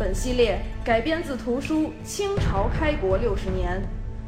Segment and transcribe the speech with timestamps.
[0.00, 3.78] 本系列改编自图书《清朝开国六十年》，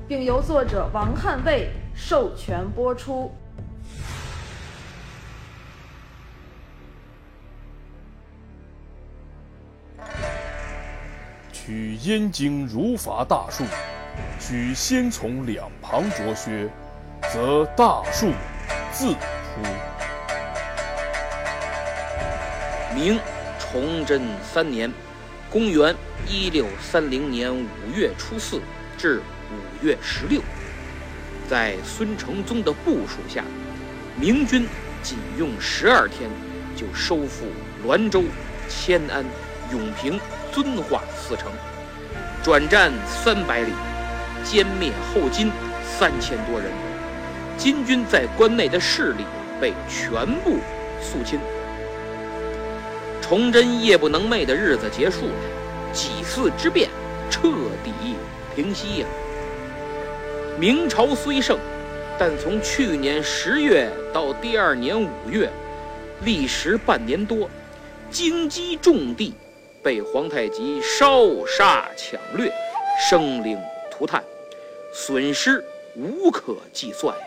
[0.07, 3.33] 并由作者王汉卫授权播出。
[11.51, 13.65] 取燕京儒法大树，
[14.39, 16.69] 须先从两旁着靴，
[17.33, 18.31] 则大树
[18.93, 19.19] 自出。
[22.95, 23.19] 明
[23.59, 24.93] 崇祯三年，
[25.53, 25.95] 公元
[26.27, 28.59] 一六三零年五月初四
[28.97, 30.41] 至五月十六，
[31.47, 33.45] 在孙承宗的部署下，
[34.19, 34.67] 明军
[35.03, 36.31] 仅用十二天
[36.75, 37.45] 就收复
[37.87, 38.25] 滦州、
[38.67, 39.23] 迁安、
[39.71, 40.19] 永平。
[40.51, 41.51] 遵化四城，
[42.43, 43.73] 转战三百里，
[44.45, 45.51] 歼灭后金
[45.83, 46.71] 三千多人。
[47.57, 49.25] 金军在关内的势力
[49.59, 50.59] 被全部
[51.01, 51.41] 肃清。
[53.33, 55.33] 崇祯夜不能寐的日子结束了，
[55.91, 56.91] 几次之变
[57.31, 57.49] 彻
[57.83, 57.91] 底
[58.55, 59.07] 平息呀。
[60.59, 61.59] 明朝虽盛，
[62.19, 65.51] 但从去年十月到第二年五月，
[66.27, 67.49] 历时半年多，
[68.11, 69.33] 京畿重地。
[69.83, 72.53] 被皇太极烧杀抢掠，
[73.09, 73.59] 生灵
[73.91, 74.23] 涂炭，
[74.93, 75.65] 损失
[75.97, 77.25] 无可计算呀！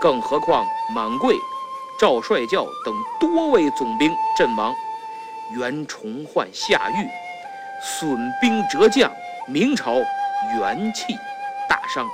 [0.00, 0.64] 更何况
[0.94, 1.34] 满贵、
[1.98, 4.74] 赵帅教等多位总兵阵亡，
[5.56, 7.08] 袁崇焕下狱，
[7.82, 9.10] 损兵折将，
[9.46, 9.94] 明朝
[10.58, 11.14] 元气
[11.68, 12.06] 大伤。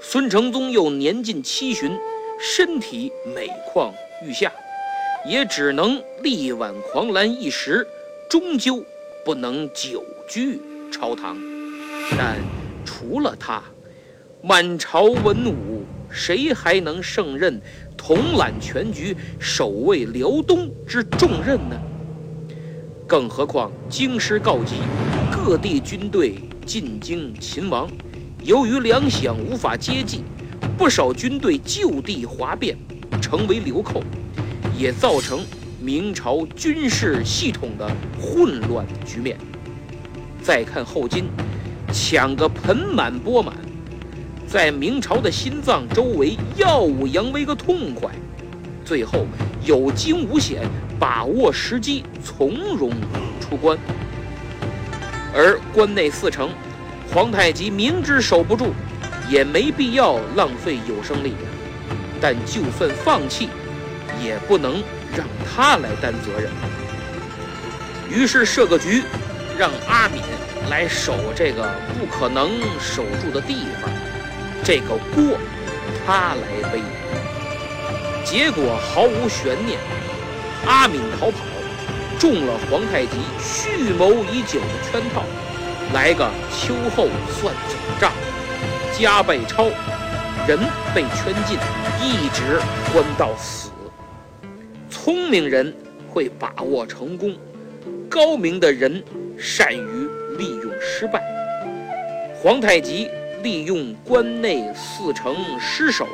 [0.00, 1.98] 孙承宗又年近七旬，
[2.38, 3.92] 身体每况
[4.24, 4.52] 愈下。
[5.24, 7.86] 也只能力挽狂澜一时，
[8.28, 8.84] 终究
[9.24, 10.60] 不能久居
[10.92, 11.36] 朝堂。
[12.18, 12.36] 但
[12.84, 13.62] 除了他，
[14.42, 17.62] 满朝文武谁还能胜任
[17.96, 21.76] 统揽全局、守卫辽东之重任呢？
[23.06, 24.76] 更何况京师告急，
[25.30, 27.88] 各地军队进京勤王，
[28.42, 30.22] 由于粮饷无法接济，
[30.78, 32.76] 不少军队就地哗变，
[33.20, 34.02] 成为流寇。
[34.74, 35.44] 也造成
[35.80, 37.88] 明朝军事系统的
[38.18, 39.36] 混乱局面。
[40.42, 41.26] 再看后金，
[41.92, 43.54] 抢个盆满钵满，
[44.52, 48.10] 在明朝的心脏周围耀武扬威个痛快，
[48.84, 49.26] 最后
[49.64, 50.60] 有惊无险，
[51.00, 52.90] 把握时机，从容
[53.40, 53.78] 出关。
[55.34, 56.50] 而关内四城，
[57.10, 58.74] 皇太极明知守不住，
[59.26, 61.40] 也没必要浪费有生力量，
[62.20, 63.48] 但就算放弃。
[64.22, 64.74] 也不能
[65.16, 66.50] 让他来担责任，
[68.08, 69.02] 于是设个局，
[69.58, 70.22] 让阿敏
[70.70, 71.68] 来守这个
[71.98, 73.90] 不可能守住的地方，
[74.64, 75.38] 这个锅
[76.04, 76.80] 他来背。
[78.24, 79.78] 结果毫无悬念，
[80.66, 81.38] 阿敏逃跑，
[82.18, 85.24] 中了皇太极蓄谋已久的圈套，
[85.92, 88.12] 来个秋后算总账，
[88.96, 89.64] 家被抄，
[90.46, 90.58] 人
[90.94, 91.58] 被圈禁，
[92.00, 92.60] 一直
[92.92, 93.70] 关到死。
[94.88, 95.74] 聪明人
[96.08, 97.36] 会把握成功，
[98.08, 99.02] 高明的人
[99.36, 100.08] 善于
[100.38, 101.20] 利用失败。
[102.40, 103.10] 皇太极
[103.42, 106.06] 利用关内四城失守，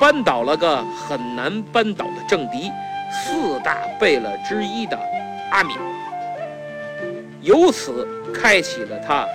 [0.00, 2.70] 扳倒了个很难扳倒的政敌，
[3.10, 4.98] 四大贝勒之一的
[5.50, 5.76] 阿敏，
[7.42, 9.26] 由此开启了他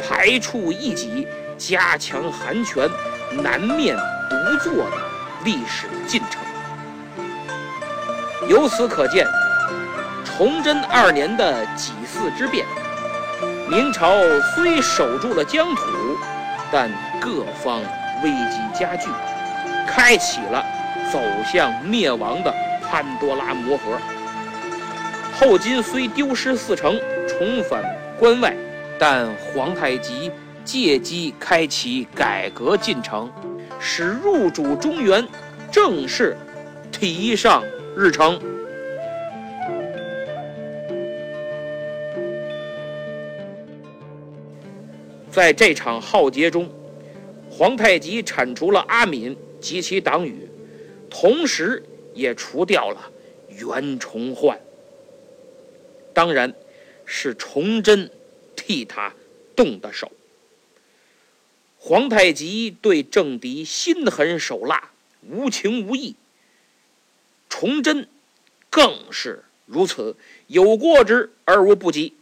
[0.00, 1.26] 排除异己、
[1.56, 2.90] 加强韩权、
[3.42, 3.96] 南面
[4.28, 4.96] 独坐的
[5.44, 6.42] 历史进程。
[8.48, 9.24] 由此可见，
[10.24, 12.66] 崇祯二年的几次之变，
[13.68, 14.12] 明朝
[14.54, 15.82] 虽守住了疆土，
[16.72, 16.90] 但
[17.20, 17.80] 各方
[18.24, 19.08] 危机加剧，
[19.86, 20.64] 开启了
[21.12, 22.52] 走向灭亡的
[22.82, 23.98] 潘多拉魔盒。
[25.38, 26.98] 后金虽丢失四城，
[27.28, 27.84] 重返
[28.18, 28.56] 关外，
[28.98, 30.32] 但皇太极
[30.64, 33.30] 借机开启改革进程，
[33.78, 35.26] 使入主中原
[35.70, 36.36] 正式
[36.90, 37.62] 提上。
[37.94, 38.40] 日程，
[45.32, 46.70] 在这场浩劫中，
[47.50, 50.46] 皇太极铲除了阿敏及其党羽，
[51.08, 51.82] 同时
[52.12, 53.10] 也除掉了
[53.48, 54.60] 袁崇焕。
[56.12, 56.52] 当然，
[57.06, 58.10] 是崇祯
[58.54, 59.14] 替他
[59.56, 60.12] 动的手。
[61.78, 64.90] 皇太极对政敌心狠手辣、
[65.26, 66.14] 无情无义，
[67.48, 68.06] 崇祯
[68.68, 70.14] 更是如此，
[70.46, 72.12] 有过之而无不及。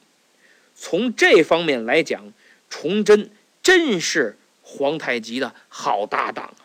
[0.77, 2.33] 从这方面来讲，
[2.71, 3.31] 崇祯
[3.63, 6.65] 真是皇太极的好搭档啊！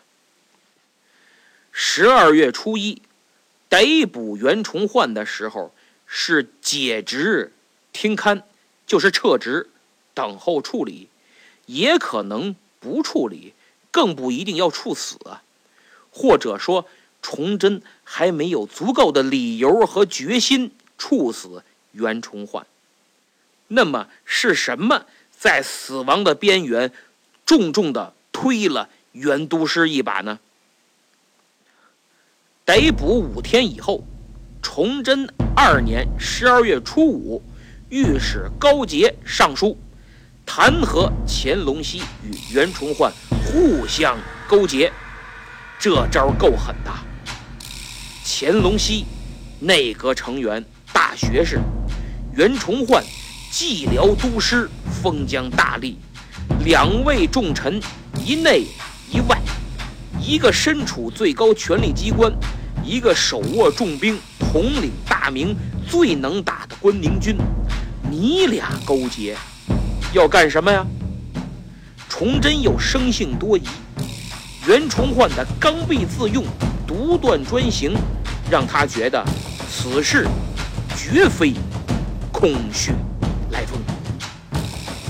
[1.70, 3.02] 十二月初一，
[3.68, 5.74] 逮捕袁崇焕的时候，
[6.06, 7.52] 是解职
[7.92, 8.42] 听勘，
[8.86, 9.68] 就是撤职，
[10.14, 11.10] 等候处理，
[11.66, 12.56] 也可能。
[12.78, 13.52] 不处理，
[13.90, 15.18] 更不一定要处死！
[16.12, 16.88] 或者说，
[17.20, 22.64] 崇祯还没有足够的理由和决心处死袁崇焕。
[23.66, 25.06] 那么是什么
[25.38, 26.92] 在死亡的边缘，
[27.44, 30.38] 重重的推了袁都师一把呢？
[32.64, 34.02] 逮捕五天以后，
[34.62, 37.42] 崇祯二年十二月初五，
[37.90, 39.78] 御史高杰上书。
[40.44, 43.12] 弹劾乾隆熙与袁崇焕
[43.44, 44.16] 互相
[44.48, 44.92] 勾结，
[45.76, 46.92] 这招够狠的。
[48.24, 49.04] 乾隆熙，
[49.58, 51.58] 内阁成员，大学士；
[52.32, 53.04] 袁崇焕，
[53.58, 54.68] 蓟辽都师，
[55.02, 55.94] 封疆大吏。
[56.66, 57.80] 两位重臣，
[58.22, 58.66] 一内
[59.10, 59.40] 一外，
[60.20, 62.30] 一个身处最高权力机关，
[62.84, 65.56] 一个手握重兵，统领大明
[65.88, 67.34] 最能打的关宁军。
[68.10, 69.34] 你俩勾结？
[70.12, 70.84] 要干什么呀？
[72.10, 73.62] 崇祯又生性多疑，
[74.66, 76.44] 袁崇焕的刚愎自用、
[76.86, 77.94] 独断专行，
[78.50, 79.24] 让他觉得
[79.66, 80.26] 此事
[80.94, 81.54] 绝非
[82.30, 82.92] 空穴。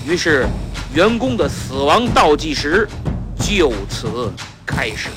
[0.07, 0.47] 于是，
[0.95, 2.89] 员工的死亡倒计时
[3.41, 4.33] 就此
[4.65, 5.09] 开始。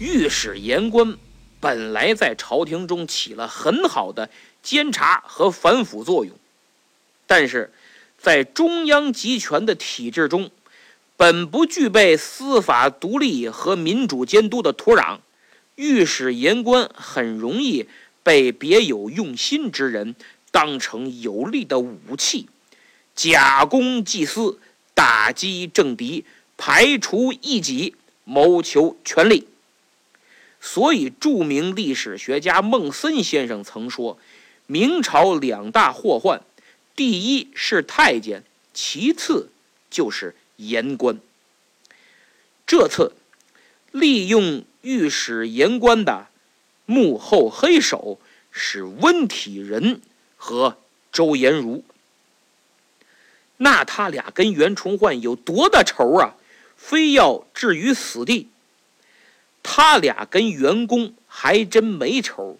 [0.00, 1.16] 御史言官。
[1.60, 4.30] 本来在朝廷中起了很好的
[4.62, 6.32] 监察和反腐作用，
[7.26, 7.72] 但是，
[8.16, 10.52] 在中央集权的体制中，
[11.16, 15.18] 本不具备司法独立和民主监督的土壤，
[15.78, 17.86] 御史言官很容易
[18.24, 20.16] 被别有用心之人
[20.50, 22.48] 当成有力的武器，
[23.14, 24.58] 假公济私，
[24.92, 26.24] 打击政敌，
[26.56, 27.94] 排除异己，
[28.24, 29.46] 谋求权力。
[30.60, 34.18] 所以，著名历史学家孟森先生曾说
[34.66, 36.42] ：“明朝两大祸患，
[36.96, 38.42] 第一是太监，
[38.74, 39.50] 其次
[39.88, 41.20] 就是言官。”
[42.66, 43.12] 这次
[43.90, 46.26] 利用御史言官的
[46.86, 48.20] 幕后黑手
[48.50, 50.00] 是温体仁
[50.36, 50.76] 和
[51.12, 51.84] 周延儒。
[53.56, 56.34] 那他俩跟袁崇焕有多大仇啊？
[56.76, 58.48] 非要置于死地？
[59.64, 62.58] 他俩跟袁公还真没仇，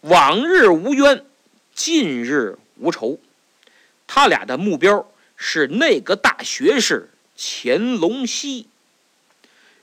[0.00, 1.24] 往日无冤，
[1.72, 3.20] 近日无仇。
[4.08, 8.66] 他俩的目标是那个大学士乾隆熙。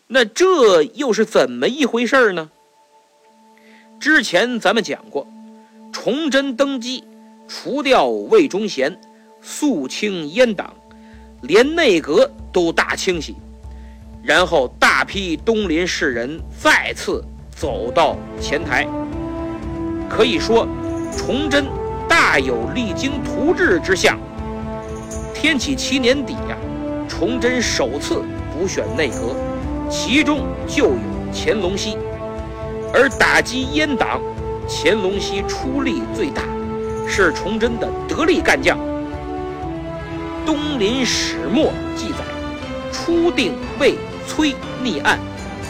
[0.08, 2.52] 那这又是怎么一回事呢？
[4.00, 5.26] 之前咱们讲过，
[5.92, 7.04] 崇祯登基，
[7.48, 9.00] 除掉魏忠贤，
[9.42, 10.76] 肃清阉党，
[11.42, 13.36] 连内阁都大清洗。
[14.22, 17.24] 然后大批东林士人再次
[17.56, 18.88] 走到前台，
[20.08, 20.68] 可以说，
[21.18, 21.66] 崇祯
[22.08, 24.20] 大有励精图治之象。
[25.34, 26.58] 天启七年底呀，
[27.08, 29.36] 崇祯首次补选内阁，
[29.90, 30.98] 其中就有
[31.34, 31.98] 乾隆熙。
[32.94, 34.22] 而打击阉党，
[34.68, 36.44] 乾隆熙出力最大，
[37.08, 38.78] 是崇祯的得力干将。
[40.46, 42.24] 东林始末记载，
[42.92, 43.96] 初定魏。
[44.28, 45.20] 崔逆案，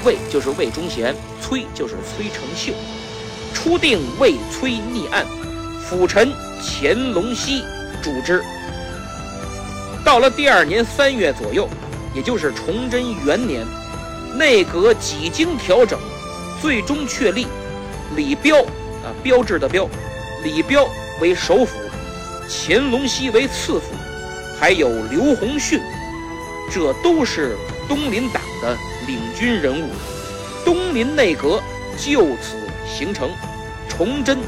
[0.05, 2.71] 魏就是魏忠贤，崔就是崔成秀。
[3.53, 5.25] 初定魏崔逆案，
[5.83, 6.31] 辅臣
[6.61, 7.61] 乾隆熙
[8.01, 8.41] 主之。
[10.05, 11.67] 到了第二年三月左右，
[12.15, 13.67] 也就是崇祯元年，
[14.37, 15.99] 内阁几经调整，
[16.61, 17.47] 最终确立
[18.15, 19.87] 李彪啊，标志的彪，
[20.43, 20.87] 李彪
[21.21, 21.77] 为首辅，
[22.49, 23.93] 乾隆熙为次辅，
[24.59, 25.79] 还有刘洪训，
[26.71, 27.55] 这都是。
[27.87, 28.75] 东林党的
[29.05, 29.91] 领军人物，
[30.65, 31.61] 东林内阁
[31.99, 33.29] 就此形成，
[33.87, 34.39] 崇祯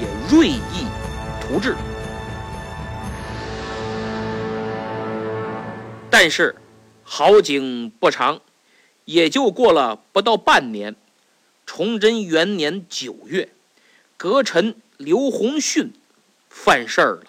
[0.00, 0.86] 也锐意
[1.42, 1.76] 图治。
[6.08, 6.56] 但是
[7.02, 8.40] 好景不长，
[9.06, 10.94] 也就过了不到半年，
[11.64, 13.48] 崇祯元年九月，
[14.18, 15.94] 阁臣刘洪训
[16.50, 17.24] 犯事儿了，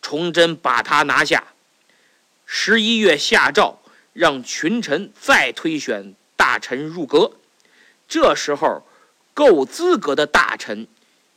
[0.00, 1.44] 崇祯把他拿下。
[2.46, 3.78] 十一月下诏。
[4.14, 7.32] 让群臣再推选大臣入阁，
[8.06, 8.86] 这时候，
[9.32, 10.86] 够资格的大臣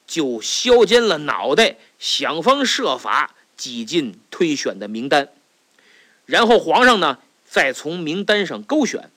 [0.05, 5.29] 就削尖了脑袋，想方设法挤进推选的名单，
[6.25, 9.09] 然后皇上呢，再从名单上勾选。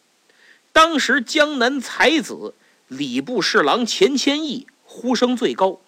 [0.73, 2.55] 当时江南才子
[2.87, 5.81] 礼部侍郎钱谦益呼声最高，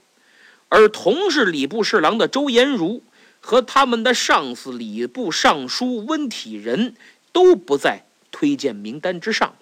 [0.69, 3.03] 而同是礼部侍郎的周延儒
[3.41, 6.95] 和他们的上司礼部尚书温体仁
[7.33, 9.55] 都不在推荐名单之上。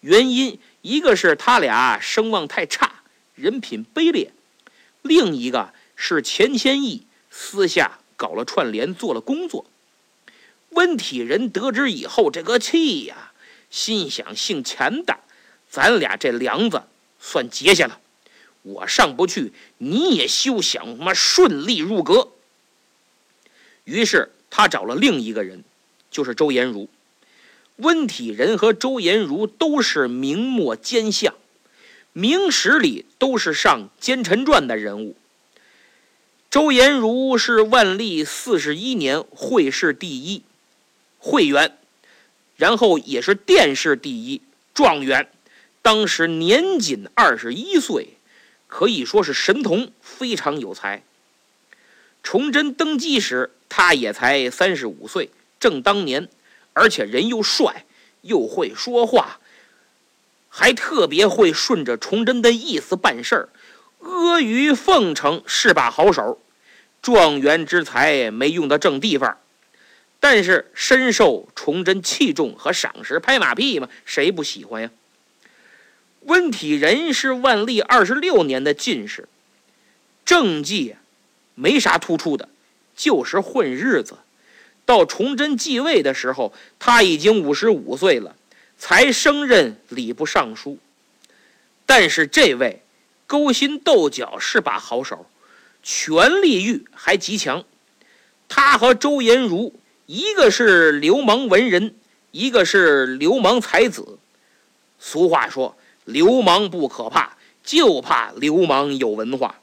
[0.00, 3.02] 原因一个是他俩声望太差，
[3.34, 4.30] 人品卑劣；
[5.02, 9.66] 另一个是钱谦益私下搞了串联，做了工作。
[10.70, 13.32] 温体仁得知以后，这个气呀，
[13.70, 15.18] 心想：姓钱的，
[15.68, 16.82] 咱俩这梁子
[17.20, 18.00] 算结下了。
[18.62, 22.28] 我上不去，你也休想他妈顺利入阁。
[23.84, 25.62] 于是他找了另一个人，
[26.10, 26.88] 就是周延儒。
[27.76, 31.34] 温体仁和周延儒都是明末奸相，
[32.12, 35.14] 明史里都是上《奸臣传》的人物。
[36.48, 40.42] 周延儒是万历四十一年会试第一
[41.18, 41.76] 会员，
[42.56, 44.40] 然后也是殿试第一
[44.74, 45.28] 状元，
[45.82, 48.16] 当时年仅二十一岁，
[48.66, 51.02] 可以说是神童，非常有才。
[52.22, 56.28] 崇祯登基时，他也才三十五岁，正当年。
[56.72, 57.86] 而且人又帅，
[58.20, 59.40] 又会说话，
[60.50, 63.48] 还特别会顺着崇祯的意思办事儿，
[64.00, 66.38] 阿谀奉承是把好手，
[67.00, 69.38] 状元之才没用到正地方，
[70.20, 74.90] 但是深受崇祯器重和赏识，拍马屁嘛，谁不喜欢呀？
[76.22, 79.28] 温体仁是万历二十六年的进士，
[80.24, 80.96] 政绩
[81.54, 82.48] 没啥突出的，
[82.96, 84.18] 就是混日子。
[84.84, 88.34] 到崇祯继位的时候，他已经五十五岁了，
[88.78, 90.78] 才升任礼部尚书。
[91.84, 92.82] 但是这位
[93.28, 95.26] 勾心斗角是把好手，
[95.82, 97.64] 权力欲还极强。
[98.48, 99.74] 他和周延儒，
[100.06, 101.96] 一个是流氓文人，
[102.30, 104.18] 一个是流氓才子。
[105.00, 109.56] 俗话说，流氓不可怕，就怕流氓有文化。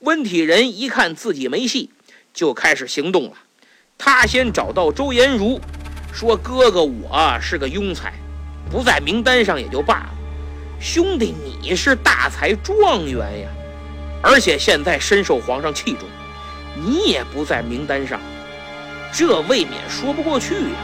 [0.00, 1.90] 温体仁一看自己没戏，
[2.32, 3.32] 就开始行动了。
[3.98, 5.60] 他先找到周延儒，
[6.14, 8.14] 说：“哥哥，我是个庸才，
[8.70, 10.14] 不在名单上也就罢了。
[10.80, 13.48] 兄弟，你是大才状元呀，
[14.22, 16.08] 而且现在深受皇上器重，
[16.74, 18.18] 你也不在名单上，
[19.12, 20.76] 这未免说不过去呀！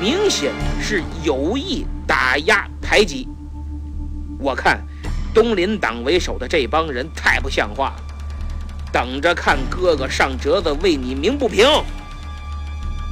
[0.00, 3.26] 明显是有意打压排挤。
[4.38, 4.84] 我看
[5.32, 8.02] 东林党为首的这帮人太不像话了，
[8.92, 11.66] 等着看哥哥上折子为你鸣不平。”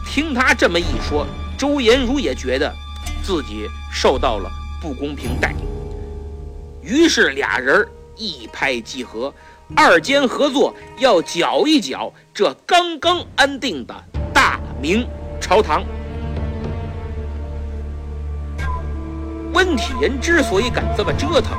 [0.05, 1.25] 听他这么一说，
[1.57, 2.75] 周延儒也觉得
[3.23, 4.51] 自己受到了
[4.83, 7.87] 不公平待遇，于是俩人
[8.17, 9.33] 一拍即合，
[9.77, 13.95] 二监合作要搅一搅这刚刚安定的
[14.81, 15.07] 明
[15.41, 15.85] 朝堂。
[19.53, 21.59] 温体仁之所以敢这么折腾，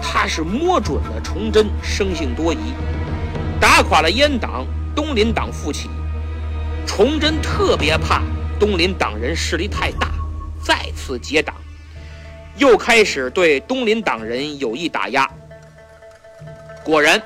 [0.00, 2.72] 他是摸准了崇祯生性多疑，
[3.60, 4.64] 打垮了阉党，
[4.94, 5.90] 东林党复起。
[6.86, 8.22] 崇祯特别怕
[8.60, 10.12] 东林党人势力太大，
[10.62, 11.54] 再次结党，
[12.58, 15.28] 又开始对东林党人有意打压。
[16.84, 17.20] 果然，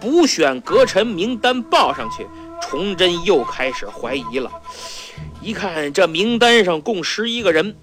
[0.00, 2.26] 补选阁臣名单报上去，
[2.62, 4.50] 崇祯又开始怀疑了。
[5.42, 7.74] 一看这名单上共十一个人，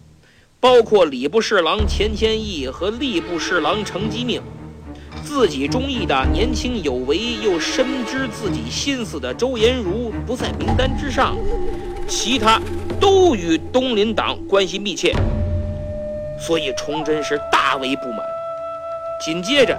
[0.59, 4.41] 包括礼部侍郎钱谦益和吏部侍郎程基命。
[5.23, 11.37] 自己中意的年轻有为又深知自己心思的周延儒不在名单之上，
[12.07, 12.59] 其他
[12.99, 15.13] 都与东林党关系密切，
[16.39, 18.19] 所以崇祯是大为不满。
[19.23, 19.77] 紧接着，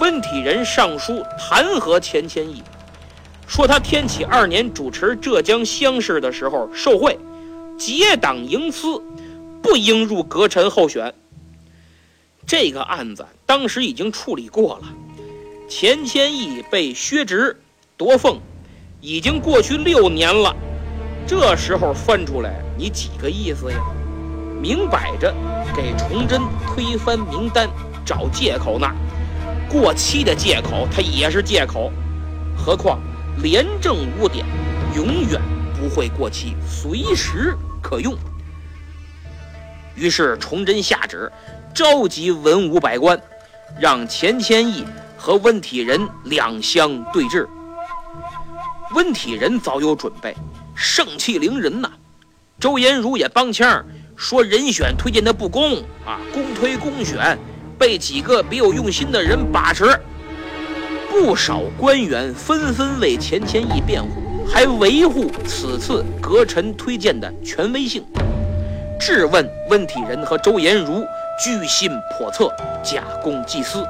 [0.00, 2.62] 温体仁上书弹劾钱谦益，
[3.52, 7.18] 说他天启二年主持浙江乡试的时候受贿，
[7.76, 8.98] 结党营私，
[9.62, 11.12] 不应入阁臣候选。
[12.46, 14.88] 这个案子当时已经处理过了，
[15.68, 17.60] 钱谦益被削职
[17.98, 18.40] 夺俸，
[19.02, 20.56] 已经过去六年了。
[21.26, 23.76] 这时候翻出来，你几个意思呀？
[24.62, 25.30] 明摆着
[25.76, 27.68] 给崇祯推翻名单
[28.02, 28.88] 找借口呢。
[29.68, 31.92] 过期的借口，它也是借口。
[32.56, 32.98] 何况
[33.40, 34.44] 廉政污点
[34.94, 35.40] 永远
[35.78, 38.14] 不会过期，随时可用。
[39.94, 41.30] 于是崇祯下旨。
[41.74, 43.18] 召集文武百官，
[43.80, 44.84] 让钱谦益
[45.16, 47.48] 和温体仁两相对峙。
[48.94, 50.36] 温体仁早有准备，
[50.74, 51.90] 盛气凌人呐。
[52.60, 53.82] 周延儒也帮腔
[54.16, 57.38] 说人选推荐的不公啊，公推公选，
[57.78, 59.98] 被几个别有用心的人把持。
[61.12, 64.08] 不少官员纷纷为钱谦益辩护，
[64.48, 68.02] 还维护此次阁臣推荐的权威性，
[68.98, 71.04] 质问温体仁和周延儒
[71.38, 72.50] 居心叵测、
[72.82, 73.84] 假公济私。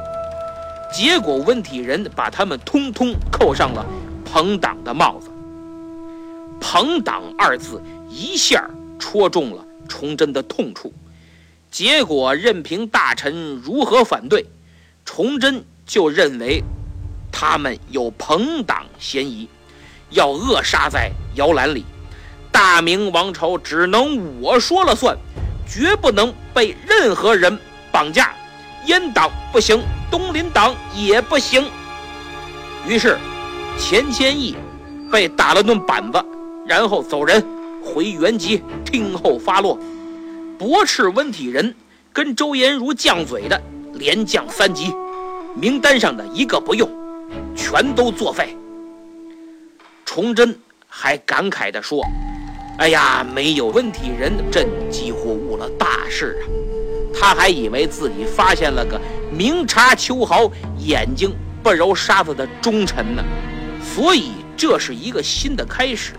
[0.92, 3.86] 结果温体仁把他们通通扣上了
[4.24, 5.30] 朋党的帽子。
[6.60, 10.92] 朋党二字一下戳中了崇祯的痛处。
[11.70, 14.44] 结果任凭大臣如何反对，
[15.04, 16.60] 崇祯就认为。
[17.32, 19.48] 他们有朋党嫌疑，
[20.10, 21.84] 要扼杀在摇篮里。
[22.52, 25.16] 大明王朝只能我说了算，
[25.66, 27.58] 绝不能被任何人
[27.90, 28.32] 绑架。
[28.86, 31.68] 阉党不行，东林党也不行。
[32.86, 33.16] 于是，
[33.78, 34.54] 钱谦益
[35.10, 36.22] 被打了顿板子，
[36.66, 37.42] 然后走人，
[37.82, 39.78] 回原籍听候发落。
[40.58, 41.74] 驳斥温体仁
[42.12, 43.60] 跟周延儒犟嘴的，
[43.94, 44.92] 连降三级，
[45.54, 46.88] 名单上的一个不用。
[47.54, 48.56] 全都作废。
[50.04, 52.04] 崇祯还感慨地说
[52.78, 56.44] ：“哎呀，没有温体仁，朕几乎误了大事啊！
[57.14, 63.24] 他还以为自己发现了个明察秋毫、眼睛不揉沙子的忠臣呢。
[63.82, 66.12] 所以这是一个新的开始。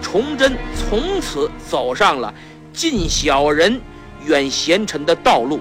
[0.00, 2.32] 崇祯从此走上了
[2.72, 3.80] 近小人、
[4.24, 5.60] 远贤臣的道路。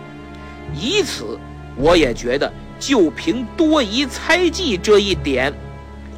[0.74, 1.38] 以此，
[1.76, 5.54] 我也觉得。”就凭多疑猜忌这一点，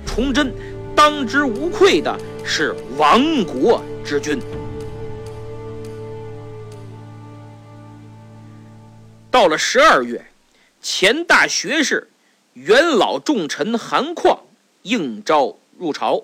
[0.06, 0.54] 崇祯
[0.96, 4.42] 当之无愧的是亡国之君。
[9.32, 10.26] 到了十二月，
[10.82, 12.10] 前大学士、
[12.54, 14.40] 元老重臣韩况
[14.82, 16.24] 应召入朝。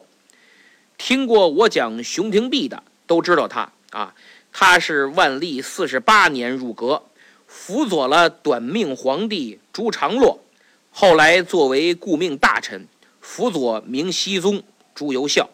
[0.98, 4.14] 听过我讲熊廷弼的都知道他啊，
[4.52, 7.02] 他是万历四十八年入阁。
[7.58, 10.40] 辅佐了短命皇帝朱常洛，
[10.92, 12.88] 后来作为顾命大臣，
[13.22, 14.62] 辅佐明熹宗
[14.94, 15.50] 朱由校。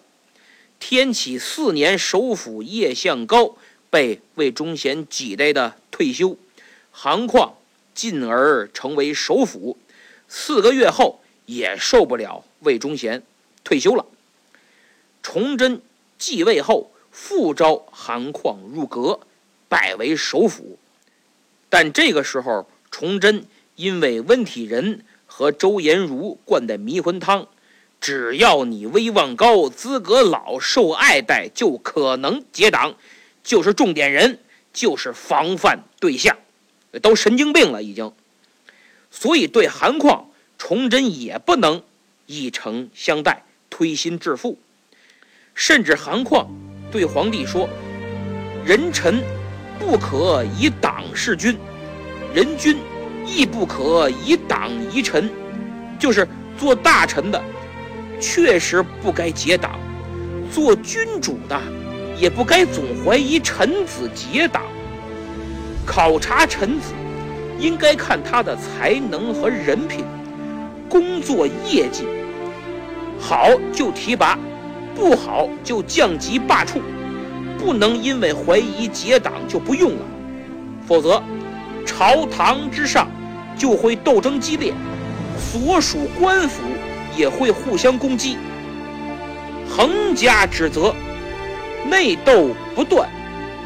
[0.78, 3.56] 天启四年，首辅叶向高
[3.90, 6.36] 被魏忠贤挤兑的退休，
[6.92, 7.54] 韩况
[7.94, 9.78] 进而成为首辅。
[10.28, 13.24] 四个月后，也受不了魏忠贤，
[13.64, 14.06] 退休了。
[15.24, 15.82] 崇祯
[16.18, 19.22] 继位后，复召韩况入阁，
[19.70, 20.78] 拜为首辅。
[21.72, 23.46] 但这个时候，崇祯
[23.78, 27.48] 因为温体仁和周延儒灌的迷魂汤，
[28.02, 32.96] 只要你威望高、资格老、受爱戴，就可能结党，
[33.42, 34.40] 就是重点人，
[34.74, 36.38] 就是防范对象，
[37.02, 38.12] 都神经病了已经。
[39.10, 41.82] 所以对韩况，崇祯也不能
[42.26, 44.60] 以诚相待、推心置腹，
[45.56, 46.52] 甚至韩况
[46.92, 47.70] 对皇帝说
[48.68, 49.24] ：“人臣。”
[49.82, 51.58] 不可以党事君，
[52.36, 52.78] 人君
[53.26, 55.28] 亦不可以党疑臣。
[56.00, 57.42] 就是做大臣的，
[58.20, 59.72] 确实不该结党；
[60.52, 61.60] 做君主的，
[62.16, 64.64] 也不该总怀疑臣子结党。
[65.86, 66.94] 考察臣子，
[67.60, 70.06] 应该看他的才能和人品、
[70.88, 72.06] 工作业绩，
[73.20, 74.38] 好就提拔，
[74.96, 76.80] 不好就降级罢黜。
[77.62, 80.06] 不能因为怀疑结党就不用了，
[80.88, 81.22] 否则
[81.86, 83.08] 朝堂之上
[83.56, 84.74] 就会斗争激烈，
[85.38, 86.64] 所属官府
[87.16, 88.36] 也会互相攻击，
[89.70, 90.92] 横加指责，
[91.88, 93.08] 内斗不断，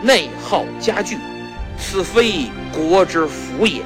[0.03, 1.17] 内耗加剧，
[1.79, 3.81] 此非国之福也。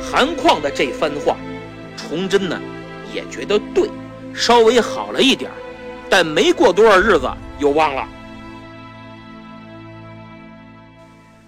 [0.00, 1.36] 韩况的这番话，
[1.96, 2.56] 崇祯呢
[3.12, 3.90] 也觉得对，
[4.32, 5.56] 稍微好了一点儿。
[6.12, 7.26] 但没过多少日子，
[7.58, 8.06] 又忘了。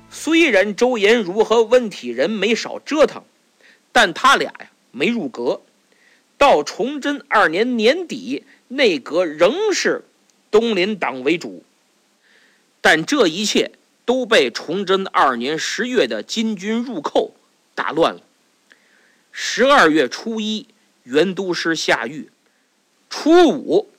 [0.09, 3.23] 虽然周延儒和温体仁没少折腾，
[3.93, 5.61] 但他俩呀没入阁。
[6.39, 10.03] 到崇祯二年年底，内阁仍是
[10.51, 11.63] 东林党为主。
[12.81, 13.73] 但这一切
[14.07, 17.35] 都被崇祯二年十月的金军入寇
[17.75, 18.23] 打乱了。
[19.31, 20.67] 十二月初一，
[21.03, 22.31] 元都师下狱；
[23.11, 23.91] 初五。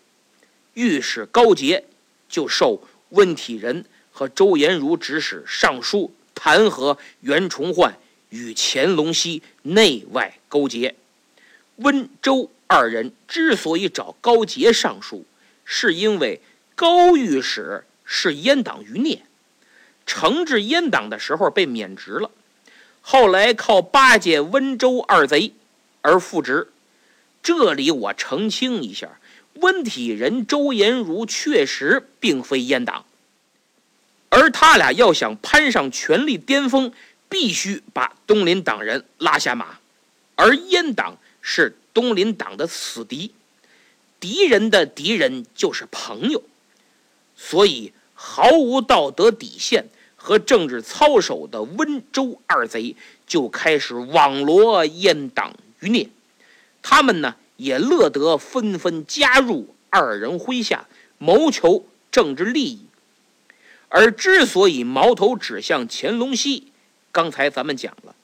[0.75, 1.83] 御史高杰
[2.29, 7.97] 就受温体仁和周延儒指使，上书弹劾袁崇焕
[8.29, 10.95] 与乾隆熙内外勾结。
[11.77, 15.25] 温周二人之所以找高杰上书，
[15.63, 16.41] 是因为
[16.75, 19.23] 高御史是阉党余孽，
[20.05, 22.29] 惩治阉党的时候被免职了，
[23.01, 25.53] 后来靠巴结温周二贼
[26.01, 26.69] 而复职。
[27.41, 29.19] 这里我澄清一下。
[29.55, 33.05] 温体仁、周延儒确实并非阉党，
[34.29, 36.91] 而他俩要想攀上权力巅峰，
[37.29, 39.79] 必须把东林党人拉下马。
[40.35, 43.31] 而阉党是东林党的死敌，
[44.19, 46.43] 敌人的敌人就是朋友，
[47.37, 49.85] 所以毫无道德底线
[50.17, 56.09] 和政治操守的温州二贼就开始网罗阉党余孽。
[56.81, 60.87] 他们呢也乐得纷纷加入二人麾下，
[61.17, 62.79] 谋求政治利益。
[63.89, 66.71] 而之所以矛头指向乾隆熙，
[67.11, 68.15] 刚才咱们讲了。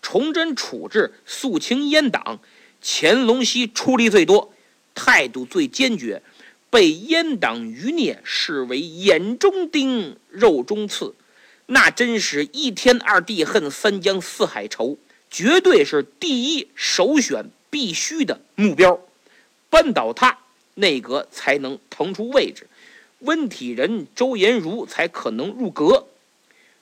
[0.00, 2.40] 崇祯处置肃清阉党，
[2.82, 4.52] 乾隆熙出力最多，
[4.96, 6.20] 态度最坚决，
[6.70, 11.14] 被阉党余孽视为眼中钉、肉中刺，
[11.66, 14.98] 那真是一天二地恨、三江四海愁，
[15.30, 19.00] 绝对是第一首选必须的目标。
[19.68, 20.38] 扳倒他，
[20.74, 22.68] 内阁才能腾出位置，
[23.20, 26.06] 温体仁、周延儒才可能入阁。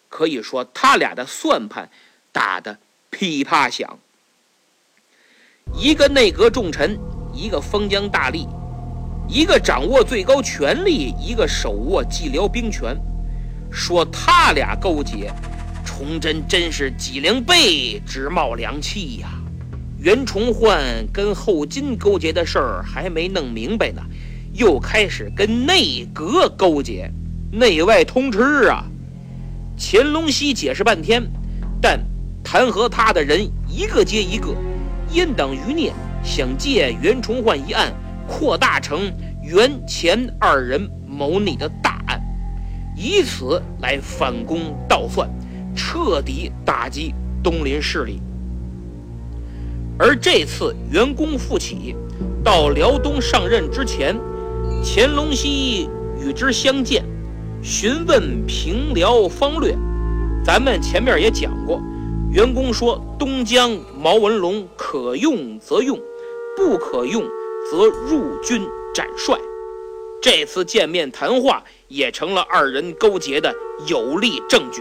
[0.09, 1.89] 可以说，他俩的算盘
[2.33, 2.79] 打的。
[3.13, 3.99] 噼啪响，
[5.75, 6.97] 一个内阁重臣，
[7.35, 8.47] 一个封疆大吏，
[9.29, 12.97] 一个掌握最高权力，一个手握蓟辽兵权。
[13.71, 15.33] 说他俩勾结，
[15.85, 19.29] 崇祯真是脊梁背直冒凉气呀！
[20.01, 24.03] 袁崇焕跟后金勾结的事儿还没弄明白呢，
[24.55, 27.13] 又开始跟内阁勾结，
[27.53, 28.85] 内外通吃啊！
[29.79, 31.23] 乾隆熙解释半天，
[31.81, 32.01] 但。
[32.43, 34.57] 弹劾他的人一个接一个，
[35.13, 35.93] 阉党余孽
[36.25, 37.93] 想借袁崇焕一案
[38.27, 42.21] 扩大成袁乾二人谋逆的大案，
[42.97, 45.31] 以此来反攻倒算，
[45.77, 48.21] 彻底打击东林势力。
[50.03, 51.95] 而这次袁公复起，
[52.43, 54.19] 到辽东上任之前，
[54.83, 57.05] 乾隆熙与之相见，
[57.63, 59.77] 询问平辽方略。
[60.43, 61.79] 咱们前面也讲过。
[62.33, 65.99] 员工说：“东江毛文龙可用则用，
[66.57, 67.23] 不可用
[67.71, 69.37] 则入军斩帅。”
[70.23, 73.55] 这次见面谈话也成了二人勾结的
[73.87, 74.81] 有力证据。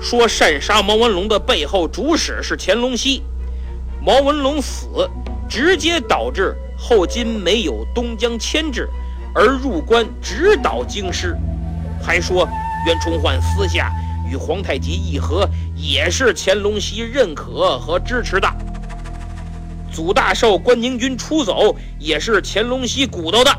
[0.00, 3.22] 说擅杀毛文龙的背后主使是乾隆熙，
[4.04, 5.08] 毛文龙死
[5.48, 8.88] 直接导致后金没有东江牵制，
[9.32, 11.36] 而入关直捣京师。
[12.02, 12.48] 还说
[12.86, 13.92] 袁崇焕私下。
[14.30, 18.48] 与皇太极议和，也是乾隆熙认可和支持的。
[19.92, 23.50] 祖大寿关宁军出走，也是乾隆熙鼓捣的。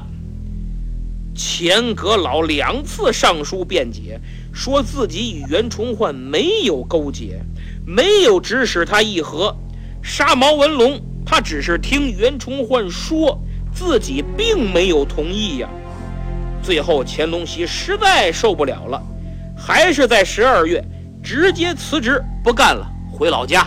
[1.36, 4.20] 钱阁老两次上书辩解，
[4.52, 7.40] 说自己与袁崇焕没有勾结，
[7.86, 9.56] 没有指使他议和，
[10.04, 13.42] 杀毛文龙，他只是听袁崇焕说，
[13.74, 15.70] 自己并没有同意呀。
[16.62, 19.02] 最后，乾隆熙实在受不了了。
[19.58, 20.84] 还是在十二月，
[21.24, 23.62] 直接辞职不干了，回老家。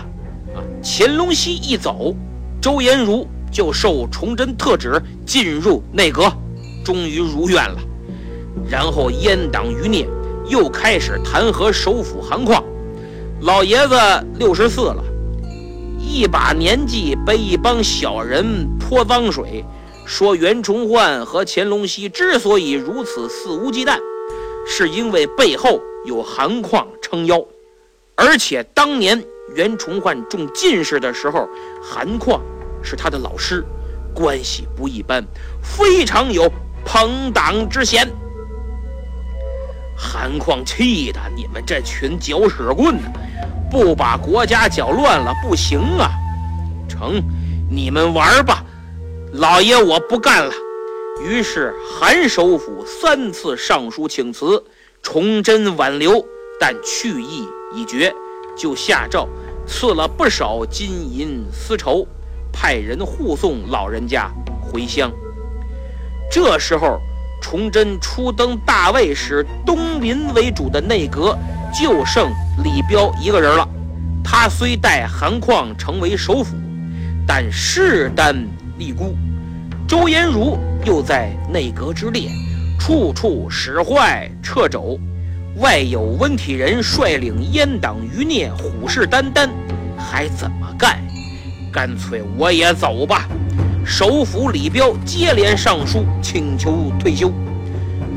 [0.55, 2.14] 啊，乾隆熙一走，
[2.61, 6.31] 周延儒就受崇祯特旨进入内阁，
[6.85, 7.79] 终于如愿了。
[8.68, 10.07] 然后阉党余孽
[10.49, 12.62] 又开始弹劾首辅韩况，
[13.40, 13.96] 老爷子
[14.38, 15.03] 六十四了，
[16.16, 19.62] 一把年纪被一帮小人泼脏水，
[20.07, 23.98] 说袁崇焕和乾隆熙之所以如此肆无忌惮。
[24.66, 27.44] 是因为背后有韩况撑腰，
[28.14, 29.22] 而且当年
[29.55, 31.46] 袁崇焕中进士的时候，
[31.83, 32.40] 韩况
[32.83, 33.62] 是他的老师，
[34.14, 35.22] 关系不一般，
[35.62, 36.50] 非常有
[36.83, 38.11] 朋党之嫌。
[39.96, 42.98] 韩况气的你们这群搅屎棍，
[43.70, 46.11] 不把国家搅乱了不行啊！
[46.88, 47.22] 成，
[47.70, 48.62] 你们玩吧，
[49.32, 50.52] 老爷我不干了。
[51.22, 54.62] 于是，韩首府三次上书请辞，
[55.02, 56.22] 崇祯挽留，
[56.61, 58.14] 但去意已决，
[58.54, 59.26] 就下诏
[59.66, 62.06] 赐了不少金银丝绸，
[62.52, 64.30] 派人护送老人家
[64.61, 65.11] 回乡。
[66.30, 67.00] 这时候，
[67.48, 71.38] 崇祯初登大位时，东林为主的内阁
[71.72, 72.28] 就剩
[72.64, 73.68] 李彪一个人了。
[74.24, 76.56] 他虽代韩况成为首辅，
[77.24, 78.35] 但势单
[78.78, 79.14] 力孤。
[79.87, 82.28] 周延儒又在内阁之列，
[82.80, 84.98] 处处使坏掣肘，
[85.59, 89.48] 外有温体仁率领阉党余孽虎视眈眈，
[89.96, 90.98] 还怎么干？
[91.72, 93.28] 干脆我也走吧。
[93.88, 97.33] 首辅李彪接连上书请求退休，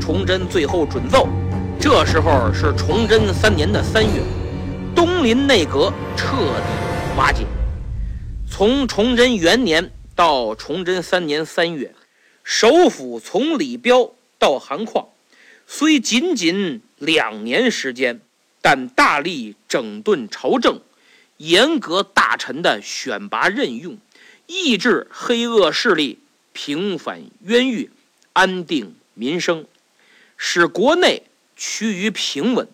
[0.00, 1.28] 崇祯最后准奏。
[1.78, 4.20] 这时候是崇祯三年的三月，
[4.96, 7.46] 东林内阁彻底瓦解。
[8.50, 9.92] 从崇祯元年。
[10.16, 11.94] 到崇祯三年三月，
[12.44, 15.06] 首辅从李彪到韩况，
[15.66, 18.20] 虽仅仅两年时间，
[18.60, 20.78] 但大力整顿朝政，
[21.38, 23.96] 严格大臣的选拔任用，
[24.52, 26.18] 抑制黑恶势力，
[26.52, 27.88] 平反冤狱，
[28.32, 29.64] 安定民生，
[30.36, 31.22] 使国内
[31.56, 32.66] 趋于平稳。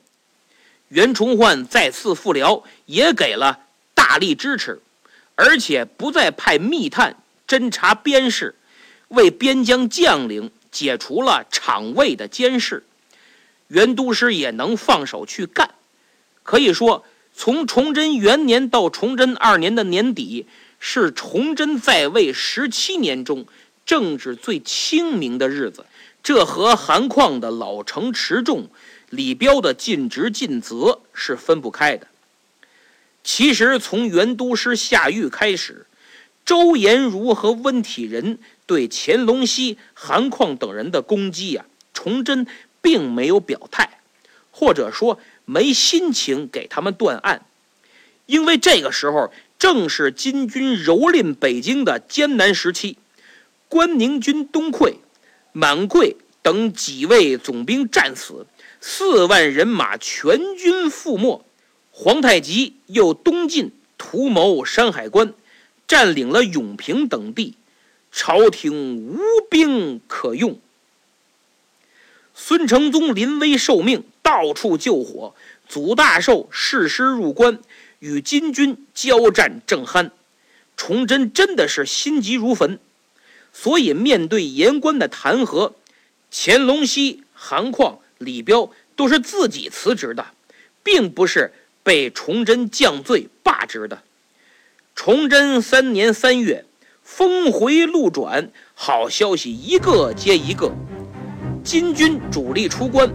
[0.88, 3.60] 袁崇焕再次复辽，也给了
[3.92, 4.80] 大力支持，
[5.34, 8.54] 而且不再派密探侦查边事，
[9.08, 12.86] 为边疆将领解除了场卫的监视，
[13.68, 15.74] 袁都师也能放手去干。
[16.42, 20.46] 可以说，从崇祯元年到崇祯二年的年底，
[20.78, 23.46] 是崇祯在位十七年中
[23.84, 25.86] 政治最清明的日子。
[26.22, 28.68] 这和韩况的老成持重。
[29.10, 32.08] 李彪的尽职尽责是分不开的。
[33.22, 35.86] 其实从袁都师下狱开始，
[36.44, 42.48] 周延儒和温体仁对乾隆熙、韩况等人的攻击呀，崇祯
[42.82, 44.00] 并没有表态，
[44.50, 47.46] 或者说没心情给他们断案，
[48.26, 52.98] 因为这个时候正是金军蹂躏北京的艰难时期，
[53.68, 54.96] 关宁军东溃，
[55.52, 58.46] 满桂等几位总兵战死。
[58.80, 61.44] 四万人马全军覆没，
[61.90, 65.32] 皇太极又东进图谋山海关，
[65.88, 67.54] 占领了永平等地，
[68.12, 69.18] 朝廷无
[69.50, 70.60] 兵可用。
[72.34, 75.34] 孙承宗临危受命，到处救火，
[75.66, 77.58] 祖大寿誓师入关，
[78.06, 80.10] 与金军交战正酣。
[80.76, 82.78] 崇祯真的是心急如焚，
[83.52, 85.72] 所以面对言官的弹劾，
[86.30, 87.98] 乾隆熙、韩况。
[88.18, 90.24] 李彪都是自己辞职的，
[90.82, 94.02] 并不是被崇祯降罪罢职的。
[94.94, 96.64] 崇祯三年三月，
[97.02, 100.72] 峰回路转，好消息一个接一个。
[101.62, 103.10] 金军主力出关，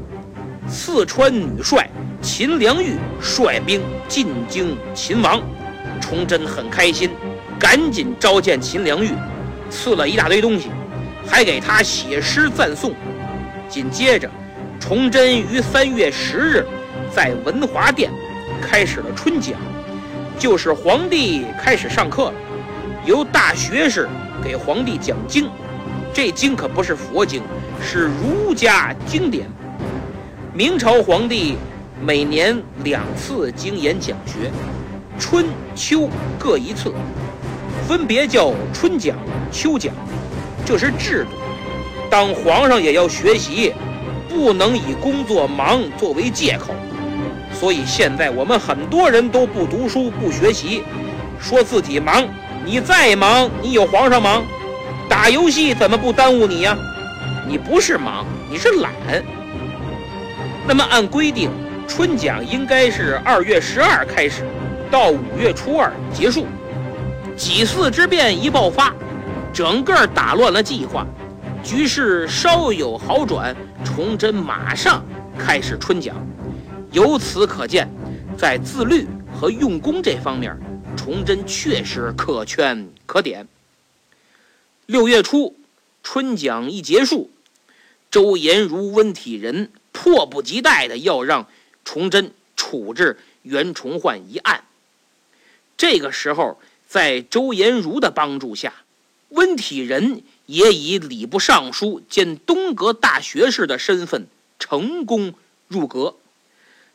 [0.70, 1.90] 四川女帅
[2.22, 5.42] 秦良玉率兵进京擒王。
[6.00, 7.10] 崇祯很开心，
[7.60, 9.10] 赶紧召见秦良玉，
[9.70, 10.70] 赐了一大堆东西，
[11.26, 12.94] 还给他写诗赞颂。
[13.68, 14.30] 紧接着。
[14.80, 16.66] 崇祯于三月十日，
[17.14, 18.12] 在文华殿
[18.60, 19.54] 开始了春讲，
[20.40, 22.34] 就是皇帝开始上课了，
[23.06, 24.10] 由大学士
[24.44, 25.48] 给皇帝讲经。
[26.12, 27.44] 这经可不是佛经，
[27.80, 29.48] 是儒家经典。
[30.52, 31.58] 明朝皇帝
[32.04, 34.52] 每年两次经研讲学，
[35.20, 36.10] 春秋
[36.40, 36.92] 各一次，
[37.88, 39.16] 分别叫春讲、
[39.52, 39.94] 秋讲，
[40.66, 41.30] 这是制度。
[42.10, 43.74] 当皇上也要学习。
[44.34, 46.74] 不能以工作忙作为借口，
[47.54, 50.84] 所以现在我们很多人都不读书不学习，
[51.38, 52.26] 说自己忙。
[52.66, 54.42] 你再忙，你有皇上忙？
[55.10, 56.78] 打游戏怎么不耽误你呀？
[57.46, 58.94] 你不是忙，你是懒。
[60.66, 61.52] 那么按规定，
[61.94, 64.46] 春讲应该是二月十二开始，
[64.90, 66.48] 到五月初二结束。
[67.36, 68.96] 几次之变一爆发，
[69.54, 71.06] 整个打乱了计划。
[71.62, 75.04] 局势稍有好转，崇祯马上
[75.38, 76.16] 开始春讲。
[76.94, 77.90] 由此可见，
[78.38, 79.06] 在自律
[79.38, 80.58] 和用功这方面，
[80.96, 83.46] 崇祯确实可圈可点。
[84.86, 85.58] 六月初，
[86.04, 87.30] 春讲一结束，
[88.10, 91.48] 周延儒、温体仁迫不及待地要让
[91.86, 94.64] 崇祯处置袁崇焕一案。
[95.78, 98.74] 这个时候，在周延儒的帮助下，
[99.30, 100.24] 温体仁。
[100.48, 104.28] 也以礼部尚书兼东阁大学士的身份
[104.60, 105.34] 成功
[105.70, 106.18] 入阁。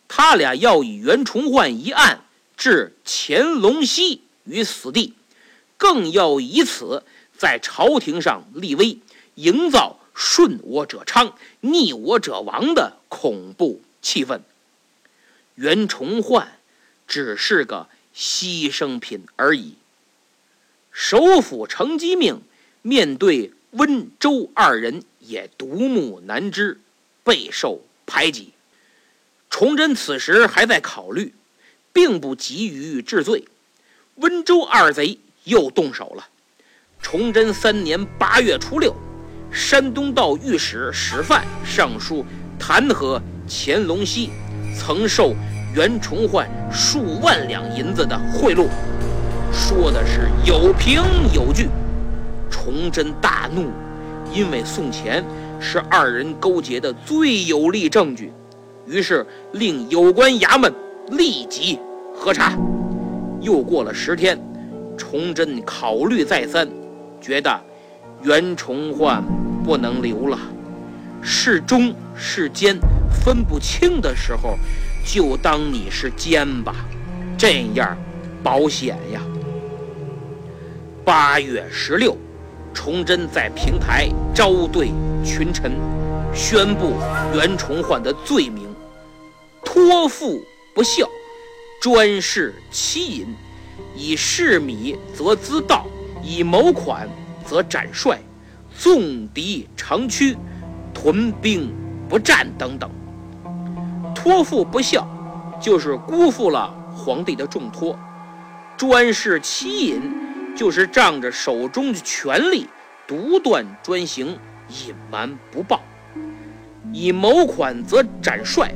[0.08, 2.20] 他俩要以袁崇焕一案
[2.54, 5.14] 置乾隆熙于死地，
[5.78, 7.02] 更要以此
[7.38, 8.98] 在朝廷上立威，
[9.36, 14.40] 营造顺我者昌、逆我者亡的恐怖气氛。
[15.56, 16.58] 袁崇焕
[17.06, 19.74] 只是个牺牲品而已。
[20.90, 22.40] 首辅程机命。
[22.82, 26.78] 面对温州二人也独木难支，
[27.24, 28.52] 备受排挤。
[29.50, 31.34] 崇祯此时还在考虑，
[31.92, 33.48] 并不急于治罪。
[34.14, 36.28] 温州二贼又动手了。
[37.02, 38.94] 崇祯三年八月初六，
[39.50, 42.24] 山东道御史史范上书
[42.56, 44.30] 弹劾乾隆熙，
[44.76, 45.34] 曾受
[45.74, 48.66] 袁崇焕数万两银子的贿赂，
[49.50, 51.68] 说的是有凭有据。
[52.50, 53.70] 崇祯大怒，
[54.32, 55.24] 因为送钱
[55.58, 58.32] 是二人勾结的最有力证据，
[58.86, 60.72] 于是令有关衙门
[61.10, 61.78] 立即
[62.14, 62.56] 核查。
[63.40, 64.38] 又过了十天，
[64.96, 66.68] 崇祯考虑再三，
[67.20, 67.60] 觉得
[68.22, 69.22] 袁崇焕
[69.64, 70.38] 不能留了，
[71.22, 72.76] 是忠是奸
[73.10, 74.56] 分不清的时候，
[75.04, 76.74] 就当你是奸吧，
[77.36, 77.96] 这样
[78.42, 79.20] 保险呀。
[81.04, 82.16] 八月十六，
[82.74, 84.90] 崇祯在平台招对
[85.24, 85.72] 群臣，
[86.34, 86.94] 宣布
[87.32, 88.66] 袁崇焕的罪名：
[89.64, 91.08] 托付不孝，
[91.80, 93.26] 专事欺淫，
[93.94, 95.86] 以事米则资盗，
[96.22, 97.08] 以谋款
[97.44, 98.18] 则斩帅，
[98.76, 100.36] 纵敌长驱，
[100.92, 101.72] 屯兵
[102.08, 102.90] 不战等等。
[104.14, 105.06] 托付不孝，
[105.60, 107.96] 就是辜负了皇帝的重托；
[108.76, 110.00] 专事欺隐。
[110.56, 112.66] 就是仗着手中的权力
[113.06, 114.28] 独断专行、
[114.68, 115.82] 隐瞒不报，
[116.94, 118.72] 以谋款则斩帅，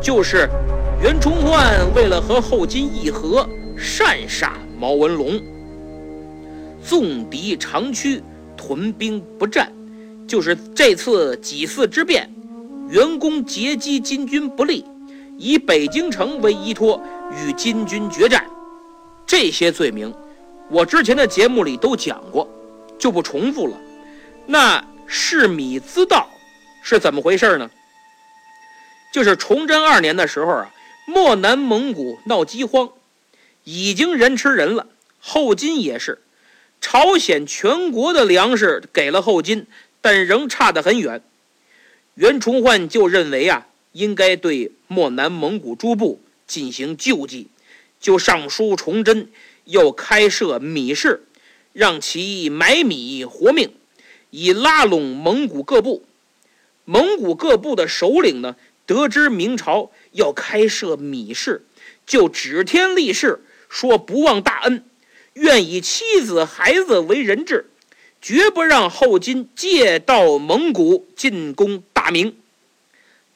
[0.00, 0.48] 就是
[1.02, 5.38] 袁崇焕为了和后金议和，擅杀毛文龙；
[6.82, 8.22] 纵敌长驱，
[8.56, 9.70] 屯兵不战，
[10.26, 12.30] 就是这次几次之变，
[12.90, 14.84] 员工截击金军不利，
[15.38, 17.00] 以北京城为依托
[17.30, 18.44] 与金军决战，
[19.24, 20.12] 这些罪名。
[20.68, 22.48] 我之前的节目里都讲过，
[22.98, 23.76] 就不重复了。
[24.46, 26.28] 那是米兹道
[26.82, 27.70] 是怎么回事呢？
[29.12, 30.70] 就是崇祯二年的时候啊，
[31.06, 32.88] 漠南蒙古闹饥荒，
[33.62, 34.86] 已经人吃人了。
[35.20, 36.18] 后金也是，
[36.80, 39.66] 朝鲜全国的粮食给了后金，
[40.00, 41.22] 但仍差得很远。
[42.20, 47.46] 袁崇焕就认为啊，应该对漠南蒙古诸部进行救济，
[47.98, 49.30] 就上书崇祯。
[49.64, 51.22] 要开设米市，
[51.72, 53.72] 让其买米活命，
[54.28, 56.04] 以拉拢蒙古各部。
[56.84, 61.64] 蒙古各部的首领呢，得知明朝要开设米市，
[62.04, 64.84] 就指天立誓说不忘大恩，
[65.32, 67.70] 愿以妻子孩子为人质，
[68.20, 72.34] 绝不让后金借道蒙古进攻大明。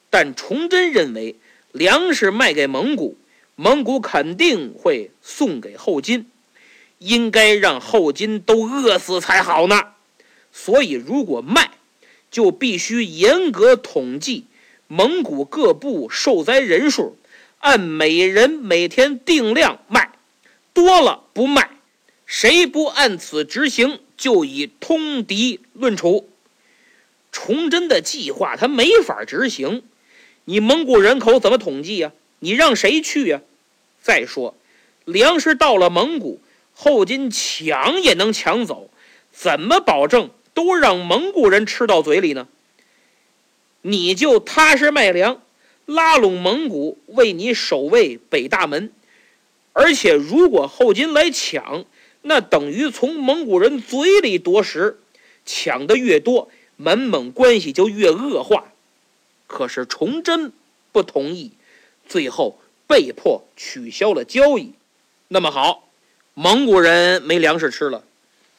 [0.08, 1.36] 但崇祯认为，
[1.70, 3.18] 粮食卖给蒙古。
[3.56, 6.30] 蒙古肯定会送给后金，
[6.98, 9.92] 应该让后金都饿死才好呢。
[10.50, 11.72] 所以，如果卖，
[12.30, 14.46] 就必须严格统计
[14.88, 17.18] 蒙古各部受灾人数，
[17.58, 20.10] 按每人每天定量卖，
[20.72, 21.70] 多了不卖。
[22.26, 26.30] 谁不按此执行，就以通敌论处。
[27.34, 29.82] 崇祯的计划他没法执行，
[30.44, 32.12] 你蒙古人口怎么统计呀？
[32.38, 33.40] 你让谁去呀？
[34.00, 34.54] 再说，
[35.04, 36.40] 粮食到了蒙古，
[36.72, 38.88] 后金抢也能抢走，
[39.32, 42.46] 怎么保证都让蒙古人吃到嘴里呢？
[43.82, 45.42] 你就踏实卖粮，
[45.86, 48.92] 拉拢蒙古为你守卫北大门。
[49.72, 51.84] 而且，如果后金来抢，
[52.22, 55.00] 那等于从蒙古人嘴里夺食，
[55.44, 58.64] 抢的越多，满蒙关系就越恶化。
[59.46, 60.52] 可是崇祯
[60.92, 61.52] 不同意，
[62.08, 62.58] 最后。
[62.86, 64.74] 被迫取消了交易，
[65.28, 65.88] 那么好，
[66.34, 68.04] 蒙古人没粮食吃了，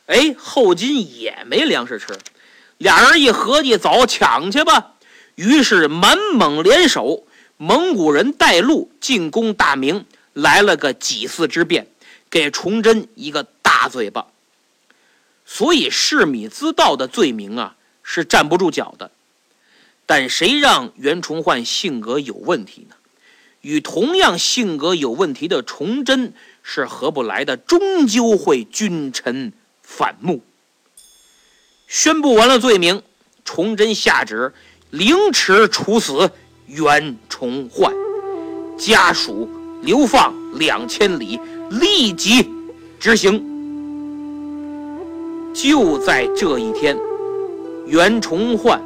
[0.07, 2.17] 哎，后金也没粮食吃，
[2.79, 4.95] 俩人一合计，走抢去吧。
[5.35, 11.85] 于是满蒙联手，蒙古人带路进攻大明，来了个几次之变，
[12.31, 14.25] 给崇祯一个大嘴巴。
[15.45, 17.75] 所以弑米滋盗的罪名啊，
[18.05, 19.11] 是站不住脚的。
[20.05, 22.95] 但谁让袁崇焕性格有问题呢？
[23.61, 30.43] 与同样性格有问题的崇祯是合不来的，终究会君臣反目。
[31.87, 33.01] 宣布完了罪名，
[33.43, 34.53] 崇祯下旨
[34.91, 36.29] 凌迟处死
[36.67, 37.91] 袁崇焕，
[38.77, 39.49] 家属
[39.81, 41.39] 流放两千里，
[41.71, 42.47] 立即
[42.99, 43.43] 执行。
[45.55, 46.95] 就在这一天，
[47.87, 48.81] 袁崇焕，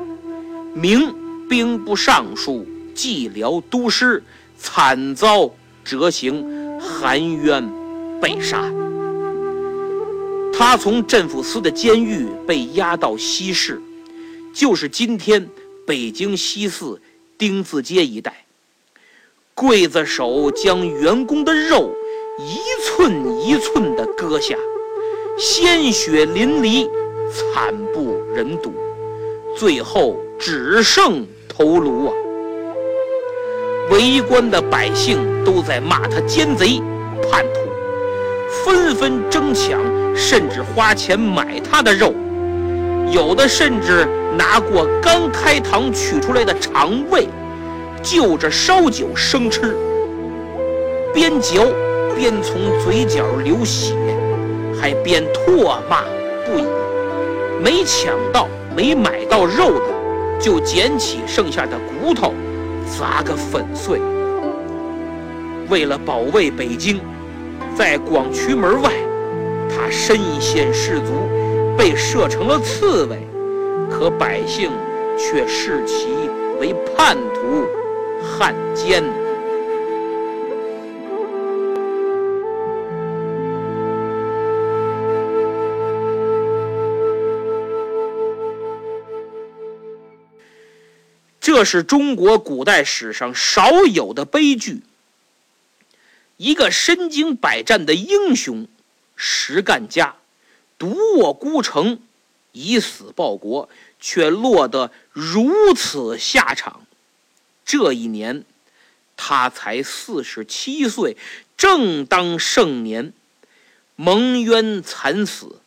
[0.73, 1.13] 明
[1.47, 4.23] 兵部尚书、蓟辽都师。
[4.61, 5.49] 惨遭
[5.85, 6.45] 折刑，
[6.81, 7.65] 含冤
[8.19, 8.69] 被杀。
[10.51, 13.81] 他从镇抚司的监狱被押到西市，
[14.53, 15.47] 就是今天
[15.87, 17.01] 北京西四
[17.37, 18.45] 丁字街一带。
[19.55, 21.95] 刽子手将员工的肉
[22.37, 24.57] 一寸一寸地割下，
[25.37, 26.85] 鲜血淋漓，
[27.31, 28.73] 惨不忍睹，
[29.59, 32.13] 最后只剩头颅啊！
[33.91, 36.81] 围观的百姓都在骂他奸贼、
[37.29, 37.59] 叛徒，
[38.63, 39.77] 纷纷争抢，
[40.15, 42.13] 甚至花钱买他的肉，
[43.11, 44.07] 有的甚至
[44.37, 47.27] 拿过刚开膛取出来的肠胃，
[48.01, 49.75] 就着烧酒生吃，
[51.13, 51.67] 边嚼
[52.15, 53.93] 边从嘴角流血，
[54.79, 56.05] 还边唾骂
[56.45, 56.63] 不已。
[57.61, 58.47] 没抢到、
[58.79, 62.33] 没买到肉的，就捡起剩下的骨头。
[62.97, 63.99] 砸个粉碎。
[65.69, 67.01] 为了保卫北京，
[67.75, 68.89] 在广渠门外，
[69.69, 71.27] 他身先士卒，
[71.77, 73.19] 被射成了刺猬，
[73.91, 74.71] 可百姓
[75.17, 76.07] 却视其
[76.61, 77.67] 为叛徒、
[78.23, 79.03] 汉奸。
[91.59, 94.81] 这是中国古代史上少有的悲剧。
[96.37, 98.65] 一个身经百战的英雄，
[99.17, 100.15] 实干家，
[100.77, 101.99] 独卧孤城，
[102.53, 103.67] 以死报国，
[103.99, 106.87] 却落得如此下场。
[107.65, 108.45] 这一年，
[109.17, 111.17] 他才四十七岁，
[111.57, 113.11] 正当盛年，
[113.97, 115.59] 蒙冤惨死，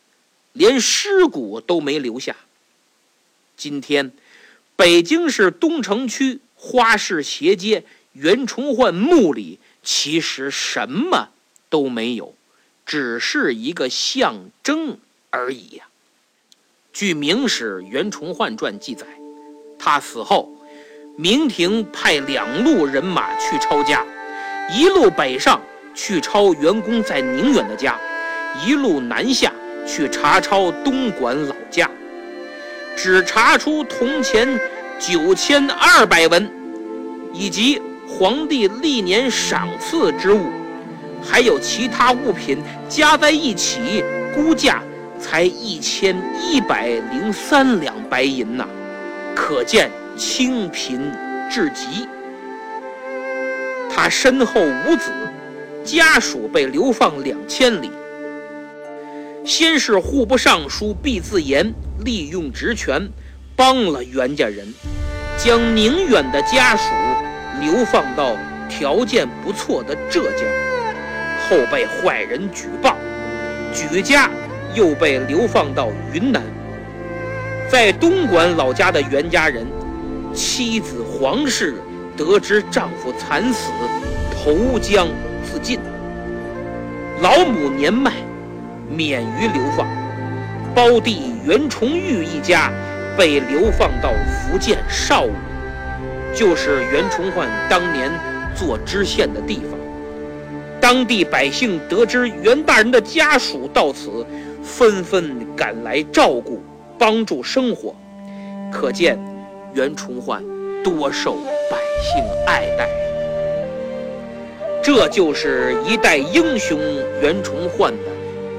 [0.53, 2.35] 连尸骨都没留下。
[3.55, 4.11] 今天。
[4.75, 11.29] 北京市东城区花市斜街袁崇焕墓里，其实什么
[11.69, 12.33] 都没有，
[12.85, 14.97] 只是一个象征
[15.29, 15.85] 而已呀。
[16.91, 19.05] 据《明史袁崇焕传》记载，
[19.77, 20.51] 他死后，
[21.17, 24.05] 明廷派两路人马去抄家，
[24.75, 25.61] 一路北上
[25.93, 27.99] 去抄袁公在宁远的家，
[28.65, 29.53] 一路南下
[29.87, 31.89] 去查抄东莞老家。
[32.95, 34.47] 只查出铜钱
[34.99, 36.49] 九千二百文，
[37.33, 40.45] 以及皇帝历年赏赐之物，
[41.21, 44.81] 还有其他物品加在一起，估价
[45.19, 48.65] 才一千一百零三两白银呐，
[49.35, 51.11] 可见清贫
[51.51, 52.07] 至极。
[53.89, 55.11] 他身后无子，
[55.83, 57.89] 家属被流放两千里。
[59.45, 61.73] 先是户部尚书毕自严
[62.05, 63.09] 利用职权，
[63.57, 64.73] 帮了袁家人，
[65.37, 66.89] 将宁远的家属
[67.59, 68.37] 流放到
[68.69, 70.47] 条件不错的浙江，
[71.41, 72.95] 后被坏人举报，
[73.73, 74.29] 举家
[74.73, 76.41] 又被流放到云南。
[77.69, 79.67] 在东莞老家的袁家人，
[80.33, 81.75] 妻子黄氏
[82.15, 83.71] 得知丈夫惨死，
[84.31, 85.09] 投江
[85.43, 85.77] 自尽。
[87.21, 88.13] 老母年迈。
[88.89, 89.87] 免于流放，
[90.75, 92.71] 胞弟袁崇玉一家
[93.17, 95.31] 被流放到福建邵武，
[96.33, 98.11] 就是袁崇焕当年
[98.55, 99.79] 做知县的地方。
[100.79, 104.25] 当地百姓得知袁大人的家属到此，
[104.61, 106.61] 纷纷赶来照顾、
[106.99, 107.95] 帮助生活，
[108.71, 109.17] 可见
[109.73, 110.43] 袁崇焕
[110.83, 111.35] 多受
[111.71, 112.89] 百姓爱戴。
[114.83, 116.77] 这就是一代英雄
[117.21, 118.12] 袁崇焕的。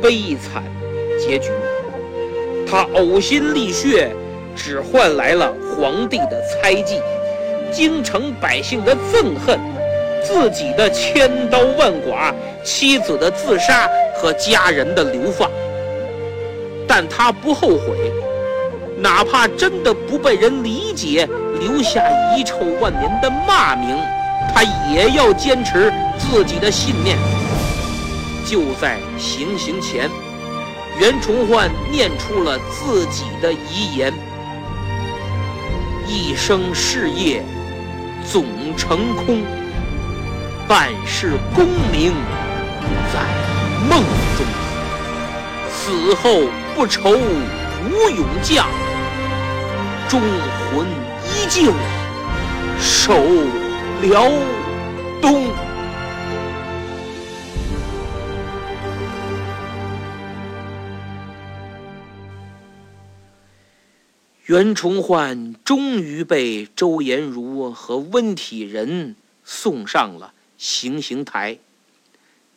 [0.05, 0.63] 悲惨
[1.19, 1.49] 结局，
[2.71, 4.15] 他呕心沥血，
[4.55, 7.01] 只换来了皇帝的猜忌，
[7.73, 9.59] 京城百姓的憎恨，
[10.23, 15.51] 自己的千刀万剐，妻子的自杀和家人的流放。
[16.87, 18.13] 但他不后悔，
[18.99, 21.27] 哪怕真的不被人理解，
[21.59, 22.05] 留下
[22.37, 23.97] 遗臭万年的骂名，
[24.55, 27.17] 他也要坚持自己的信念。
[28.45, 30.11] 就在行刑前，
[31.01, 34.13] 袁崇焕念出了自己的遗言
[36.07, 37.43] ：“一生事业
[38.31, 38.45] 总
[38.77, 39.43] 成空，
[40.69, 42.13] 半世功名
[43.13, 43.21] 在
[43.89, 44.05] 梦
[44.37, 44.47] 中。
[45.73, 46.43] 死后
[46.75, 48.67] 不愁无勇将，
[50.09, 50.87] 忠魂
[51.25, 51.73] 依旧
[52.79, 53.15] 守
[54.03, 54.31] 辽
[55.23, 55.47] 东。”
[64.47, 71.59] 袁崇焕终于被周延儒和温体仁送上了行刑台，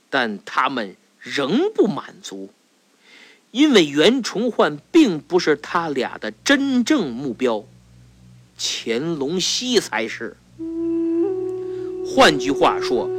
[0.09, 2.49] 但他们仍不满足，
[3.51, 7.63] 因为袁崇焕并不是他俩的真正目标，
[8.59, 10.35] 乾隆熙才是。
[12.05, 13.09] 换句话说，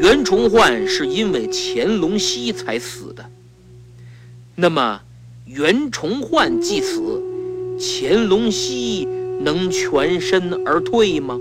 [0.00, 3.30] 袁崇焕是因为乾隆熙才死的。
[4.54, 5.00] 那么，
[5.46, 7.22] 袁崇焕既死，
[7.80, 9.06] 乾隆熙
[9.40, 11.38] 能全身而退吗？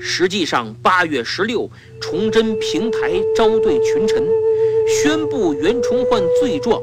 [0.00, 1.70] 实际上，八月十六，
[2.00, 4.26] 崇祯平台招对群臣，
[4.88, 6.82] 宣布袁崇焕罪状，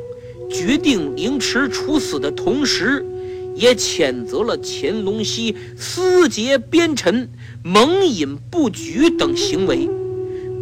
[0.50, 3.06] 决定凌迟处死的同时，
[3.54, 7.28] 也谴责了乾隆熙私结边臣、
[7.64, 9.90] 蒙引不举等行为，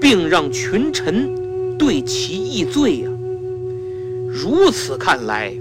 [0.01, 3.09] 并让群臣对其议罪呀。
[4.31, 5.53] 如此看来。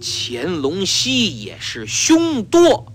[0.00, 2.92] 乾隆熙也是凶多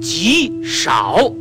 [0.00, 1.32] 吉少。